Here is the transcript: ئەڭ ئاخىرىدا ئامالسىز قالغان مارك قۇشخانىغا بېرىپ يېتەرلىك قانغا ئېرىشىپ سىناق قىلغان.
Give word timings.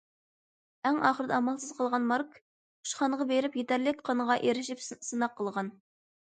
ئەڭ 0.89 0.95
ئاخىرىدا 1.09 1.35
ئامالسىز 1.41 1.73
قالغان 1.79 2.07
مارك 2.11 2.39
قۇشخانىغا 2.39 3.29
بېرىپ 3.33 3.59
يېتەرلىك 3.61 4.01
قانغا 4.11 4.39
ئېرىشىپ 4.49 4.83
سىناق 4.87 5.39
قىلغان. 5.43 5.71